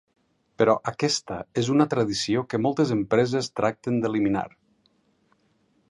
[0.61, 4.47] Però, aquesta és una tradició que moltes empreses tracten d'eliminar.